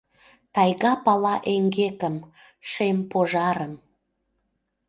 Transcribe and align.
Тайга 0.53 0.93
пала 1.05 1.35
эҥгекым— 1.53 2.15
шем 2.71 2.97
пожарым. 3.11 3.73